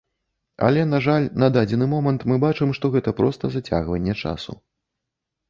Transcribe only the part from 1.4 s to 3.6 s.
на дадзены момант мы бачым, што гэта проста